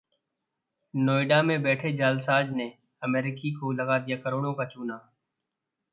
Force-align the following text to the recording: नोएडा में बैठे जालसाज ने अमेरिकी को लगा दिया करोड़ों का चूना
नोएडा 0.93 1.41
में 1.43 1.61
बैठे 1.63 1.91
जालसाज 1.93 2.49
ने 2.51 2.67
अमेरिकी 3.01 3.51
को 3.51 3.71
लगा 3.71 3.99
दिया 3.99 4.17
करोड़ों 4.17 4.53
का 4.53 4.65
चूना 4.65 4.97